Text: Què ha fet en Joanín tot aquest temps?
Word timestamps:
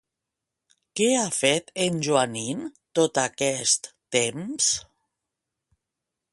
Què 0.99 1.09
ha 1.17 1.25
fet 1.39 1.69
en 1.83 1.99
Joanín 2.07 2.65
tot 3.01 3.21
aquest 3.27 3.93
temps? 4.19 4.73